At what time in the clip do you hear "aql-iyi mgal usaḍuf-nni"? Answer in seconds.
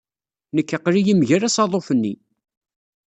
0.77-2.13